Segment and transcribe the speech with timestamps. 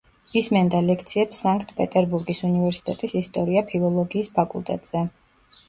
[0.39, 5.07] ისმენდა ლექციებს სანქტ-პეტერბურგის უნივერსიტეტის ისტორია-ფილოლოგიის ფაკულტეტზე.